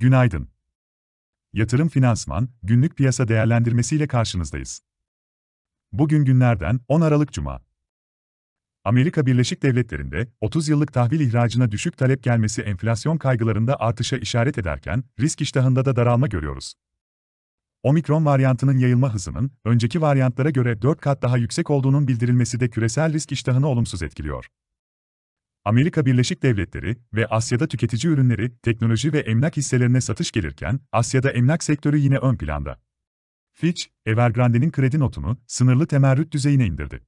Günaydın. 0.00 0.48
Yatırım 1.52 1.88
Finansman, 1.88 2.48
günlük 2.62 2.96
piyasa 2.96 3.28
değerlendirmesiyle 3.28 4.06
karşınızdayız. 4.08 4.80
Bugün 5.92 6.24
günlerden 6.24 6.80
10 6.88 7.00
Aralık 7.00 7.32
Cuma. 7.32 7.62
Amerika 8.84 9.26
Birleşik 9.26 9.62
Devletleri'nde 9.62 10.28
30 10.40 10.68
yıllık 10.68 10.92
tahvil 10.92 11.20
ihracına 11.20 11.70
düşük 11.72 11.98
talep 11.98 12.22
gelmesi 12.22 12.62
enflasyon 12.62 13.18
kaygılarında 13.18 13.80
artışa 13.80 14.16
işaret 14.16 14.58
ederken, 14.58 15.04
risk 15.20 15.40
iştahında 15.40 15.84
da 15.84 15.96
daralma 15.96 16.26
görüyoruz. 16.26 16.74
Omikron 17.82 18.24
varyantının 18.24 18.78
yayılma 18.78 19.14
hızının, 19.14 19.52
önceki 19.64 20.00
varyantlara 20.00 20.50
göre 20.50 20.82
4 20.82 21.00
kat 21.00 21.22
daha 21.22 21.36
yüksek 21.36 21.70
olduğunun 21.70 22.08
bildirilmesi 22.08 22.60
de 22.60 22.70
küresel 22.70 23.12
risk 23.12 23.32
iştahını 23.32 23.68
olumsuz 23.68 24.02
etkiliyor. 24.02 24.46
Amerika 25.70 26.06
Birleşik 26.06 26.42
Devletleri 26.42 26.96
ve 27.14 27.26
Asya'da 27.26 27.66
tüketici 27.66 28.12
ürünleri, 28.12 28.52
teknoloji 28.62 29.12
ve 29.12 29.18
emlak 29.18 29.56
hisselerine 29.56 30.00
satış 30.00 30.32
gelirken, 30.32 30.80
Asya'da 30.92 31.30
emlak 31.30 31.64
sektörü 31.64 31.98
yine 31.98 32.18
ön 32.18 32.36
planda. 32.36 32.80
Fitch, 33.52 33.82
Evergrande'nin 34.06 34.70
kredi 34.70 34.98
notunu 34.98 35.38
sınırlı 35.46 35.86
temerrüt 35.86 36.32
düzeyine 36.32 36.66
indirdi. 36.66 37.00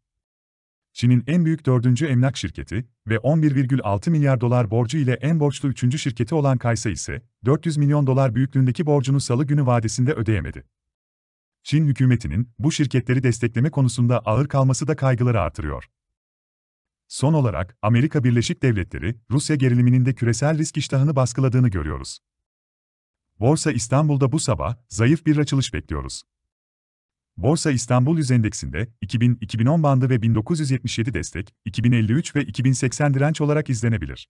Çin'in 0.92 1.24
en 1.26 1.44
büyük 1.44 1.66
dördüncü 1.66 2.06
emlak 2.06 2.36
şirketi 2.36 2.86
ve 3.08 3.16
11,6 3.16 4.10
milyar 4.10 4.40
dolar 4.40 4.70
borcu 4.70 4.98
ile 4.98 5.12
en 5.12 5.40
borçlu 5.40 5.68
üçüncü 5.68 5.98
şirketi 5.98 6.34
olan 6.34 6.58
Kaysa 6.58 6.90
ise 6.90 7.22
400 7.44 7.76
milyon 7.76 8.06
dolar 8.06 8.34
büyüklüğündeki 8.34 8.86
borcunu 8.86 9.20
salı 9.20 9.44
günü 9.44 9.66
vadesinde 9.66 10.12
ödeyemedi. 10.12 10.64
Çin 11.62 11.86
hükümetinin 11.86 12.48
bu 12.58 12.72
şirketleri 12.72 13.22
destekleme 13.22 13.70
konusunda 13.70 14.18
ağır 14.18 14.48
kalması 14.48 14.88
da 14.88 14.96
kaygıları 14.96 15.40
artırıyor. 15.40 15.88
Son 17.12 17.32
olarak, 17.32 17.76
Amerika 17.82 18.24
Birleşik 18.24 18.62
Devletleri, 18.62 19.16
Rusya 19.30 19.56
geriliminin 19.56 20.06
de 20.06 20.14
küresel 20.14 20.58
risk 20.58 20.76
iştahını 20.76 21.16
baskıladığını 21.16 21.68
görüyoruz. 21.68 22.18
Borsa 23.40 23.72
İstanbul'da 23.72 24.32
bu 24.32 24.40
sabah, 24.40 24.76
zayıf 24.88 25.26
bir 25.26 25.36
açılış 25.36 25.74
bekliyoruz. 25.74 26.22
Borsa 27.36 27.70
İstanbul 27.70 28.18
Yüz 28.18 28.30
Endeksinde 28.30 28.88
2000-2010 29.02 29.82
bandı 29.82 30.10
ve 30.10 30.22
1977 30.22 31.14
destek, 31.14 31.54
2053 31.64 32.36
ve 32.36 32.44
2080 32.44 33.14
direnç 33.14 33.40
olarak 33.40 33.70
izlenebilir. 33.70 34.28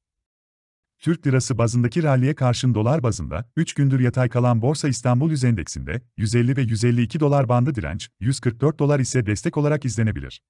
Türk 0.98 1.27
lirası 1.27 1.58
bazındaki 1.58 2.03
ralliye 2.03 2.34
karşın 2.34 2.75
dolar 2.75 3.03
bazında 3.03 3.50
3 3.56 3.75
gündür 3.75 4.00
yatay 4.00 4.28
kalan 4.28 4.62
Borsa 4.62 4.88
İstanbul 4.88 5.30
Yüz 5.30 5.44
Endeksinde 5.44 6.03
150 6.16 6.56
ve 6.56 6.62
152 6.62 7.20
dolar 7.20 7.48
bandı 7.48 7.75
direnç, 7.75 8.10
144 8.20 8.78
dolar 8.78 9.00
ise 9.00 9.27
destek 9.27 9.56
olarak 9.56 9.84
izlenebilir. 9.84 10.42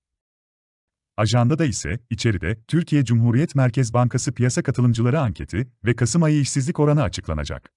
Ajandada 1.16 1.64
ise, 1.64 1.98
içeride, 2.10 2.58
Türkiye 2.68 3.04
Cumhuriyet 3.04 3.54
Merkez 3.54 3.94
Bankası 3.94 4.32
piyasa 4.32 4.62
katılımcıları 4.62 5.20
anketi 5.20 5.68
ve 5.84 5.96
Kasım 5.96 6.22
ayı 6.22 6.40
işsizlik 6.40 6.80
oranı 6.80 7.02
açıklanacak. 7.02 7.72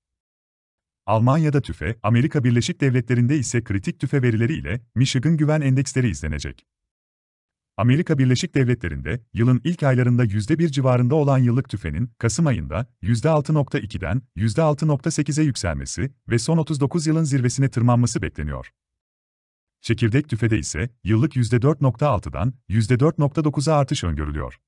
Almanya'da 1.05 1.61
tüfe, 1.61 1.95
Amerika 2.03 2.43
Birleşik 2.43 2.81
Devletleri'nde 2.81 3.37
ise 3.37 3.63
kritik 3.63 3.99
tüfe 3.99 4.21
verileri 4.21 4.53
ile 4.53 4.81
Michigan 4.95 5.37
Güven 5.37 5.61
Endeksleri 5.61 6.09
izlenecek. 6.09 6.65
Amerika 7.77 8.17
Birleşik 8.17 8.55
Devletleri'nde 8.55 9.21
yılın 9.33 9.61
ilk 9.63 9.83
aylarında 9.83 10.25
%1 10.25 10.71
civarında 10.71 11.15
olan 11.15 11.37
yıllık 11.37 11.69
tüfenin 11.69 12.11
Kasım 12.19 12.47
ayında 12.47 12.87
%6.2'den 13.03 14.21
%6.8'e 14.37 15.43
yükselmesi 15.43 16.11
ve 16.29 16.39
son 16.39 16.57
39 16.57 17.07
yılın 17.07 17.23
zirvesine 17.23 17.69
tırmanması 17.69 18.21
bekleniyor. 18.21 18.71
Çekirdek 19.85 20.29
tüfede 20.29 20.59
ise 20.59 20.89
yıllık 21.03 21.35
%4.6'dan 21.35 22.53
%4.9'a 22.69 23.75
artış 23.75 24.03
öngörülüyor. 24.03 24.59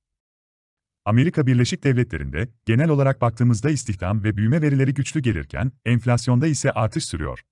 Amerika 1.05 1.47
Birleşik 1.47 1.83
Devletleri'nde 1.83 2.49
genel 2.65 2.89
olarak 2.89 3.21
baktığımızda 3.21 3.69
istihdam 3.69 4.23
ve 4.23 4.37
büyüme 4.37 4.61
verileri 4.61 4.93
güçlü 4.93 5.19
gelirken 5.19 5.71
enflasyonda 5.85 6.47
ise 6.47 6.71
artış 6.71 7.05
sürüyor. 7.05 7.43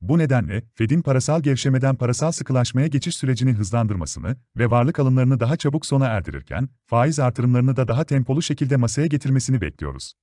Bu 0.00 0.18
nedenle 0.18 0.62
Fed'in 0.74 1.02
parasal 1.02 1.42
gevşemeden 1.42 1.96
parasal 1.96 2.32
sıkılaşmaya 2.32 2.86
geçiş 2.86 3.16
sürecini 3.16 3.52
hızlandırmasını 3.52 4.36
ve 4.56 4.70
varlık 4.70 4.98
alımlarını 4.98 5.40
daha 5.40 5.56
çabuk 5.56 5.86
sona 5.86 6.06
erdirirken 6.06 6.68
faiz 6.86 7.18
artırımlarını 7.18 7.76
da 7.76 7.88
daha 7.88 8.04
tempolu 8.04 8.42
şekilde 8.42 8.76
masaya 8.76 9.06
getirmesini 9.06 9.60
bekliyoruz. 9.60 10.14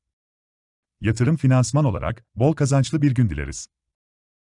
Yatırım 1.02 1.38
finansman 1.38 1.86
olarak 1.86 2.26
bol 2.36 2.54
kazançlı 2.54 3.02
bir 3.02 3.12
gün 3.12 3.30
dileriz. 3.30 3.68